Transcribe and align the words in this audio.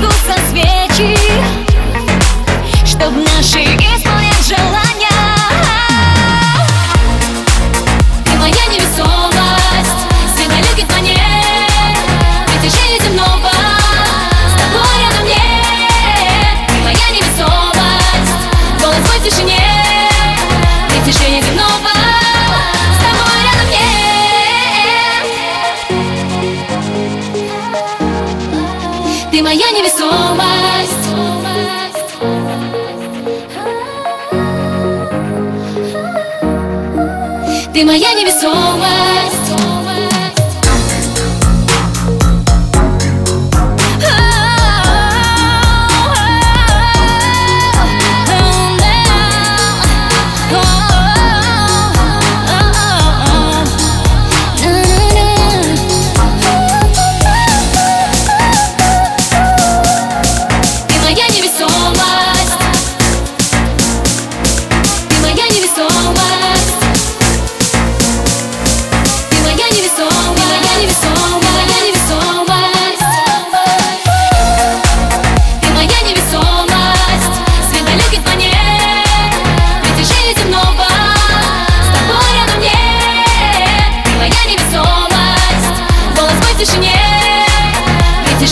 Сошку 0.00 0.12
со 0.12 0.50
света 0.50 0.79
Ты 29.30 29.42
моя 29.42 29.70
невесомость. 29.70 30.90
Ты 37.72 37.84
моя 37.84 38.12
невесомость 38.14 39.49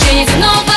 женится, 0.05 0.35
но 0.37 0.68